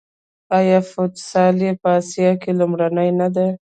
آیا 0.57 0.79
فوټسال 0.91 1.55
یې 1.65 1.71
په 1.81 1.89
اسیا 1.99 2.31
کې 2.41 2.51
لومړی 2.59 3.09
نه 3.19 3.27
دی؟ 3.35 3.47